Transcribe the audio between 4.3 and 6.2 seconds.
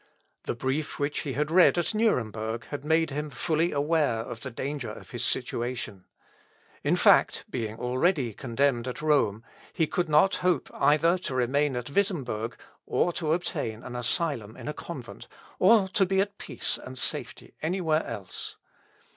the danger of his situation.